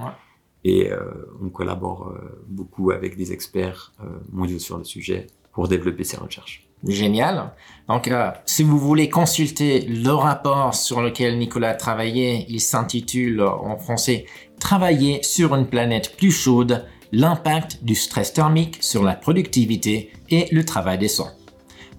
Et 0.64 0.92
euh, 0.92 1.00
on 1.42 1.48
collabore 1.48 2.14
beaucoup 2.46 2.92
avec 2.92 3.16
des 3.16 3.32
experts 3.32 3.92
mondiaux 4.30 4.60
sur 4.60 4.78
le 4.78 4.84
sujet 4.84 5.26
pour 5.52 5.66
développer 5.66 6.04
ces 6.04 6.16
recherches. 6.16 6.68
Génial. 6.86 7.52
Donc, 7.88 8.10
si 8.44 8.62
vous 8.62 8.78
voulez 8.78 9.08
consulter 9.08 9.82
le 9.82 10.10
rapport 10.10 10.74
sur 10.74 11.00
lequel 11.00 11.38
Nicolas 11.38 11.70
a 11.70 11.74
travaillé, 11.74 12.46
il 12.48 12.60
s'intitule 12.60 13.40
en 13.42 13.76
français 13.76 14.26
Travailler 14.58 15.22
sur 15.24 15.56
une 15.56 15.66
planète 15.66 16.16
plus 16.16 16.30
chaude, 16.30 16.84
l'impact 17.10 17.82
du 17.82 17.96
stress 17.96 18.32
thermique 18.32 18.78
sur 18.80 19.02
la 19.02 19.14
productivité 19.14 20.12
et 20.30 20.46
le 20.52 20.64
travail 20.64 20.98
des 20.98 21.08
soins. 21.08 21.32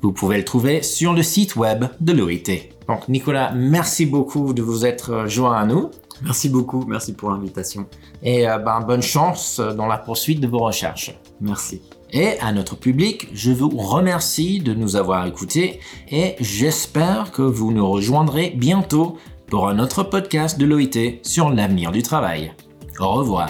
Vous 0.04 0.12
pouvez 0.12 0.38
le 0.38 0.44
trouver 0.44 0.84
sur 0.84 1.14
le 1.14 1.24
site 1.24 1.56
web 1.56 1.86
de 2.02 2.12
l'OIT. 2.12 2.74
Donc, 2.90 3.08
Nicolas, 3.08 3.54
merci 3.54 4.06
beaucoup 4.06 4.54
de 4.54 4.62
vous 4.62 4.86
être 4.86 5.30
joint 5.30 5.58
à 5.58 5.66
nous. 5.66 5.92
Merci 6.22 6.50
beaucoup, 6.50 6.86
merci 6.86 7.14
pour 7.14 7.32
l'invitation. 7.32 7.88
Et 8.22 8.48
euh, 8.48 8.58
ben, 8.58 8.82
bonne 8.82 9.02
chance 9.02 9.62
dans 9.62 9.88
la 9.88 9.98
poursuite 9.98 10.42
de 10.42 10.48
vos 10.48 10.60
recherches. 10.60 11.18
Merci. 11.40 11.82
Et 12.12 12.38
à 12.42 12.52
notre 12.52 12.76
public, 12.76 13.30
je 13.34 13.52
vous 13.52 13.70
remercie 13.70 14.60
de 14.60 14.74
nous 14.74 14.98
avoir 14.98 15.26
écoutés 15.26 15.80
et 16.12 16.36
j'espère 16.40 17.32
que 17.32 17.42
vous 17.42 17.72
nous 17.72 17.90
rejoindrez 17.90 18.54
bientôt 18.56 19.18
pour 19.48 19.70
un 19.70 19.80
autre 19.80 20.04
podcast 20.04 20.60
de 20.60 20.66
l'OIT 20.66 21.20
sur 21.24 21.50
l'avenir 21.50 21.92
du 21.92 22.04
travail. 22.04 22.54
Au 23.00 23.14
revoir. 23.14 23.50